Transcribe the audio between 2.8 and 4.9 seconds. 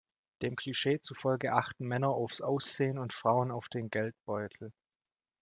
und Frauen auf den Geldbeutel.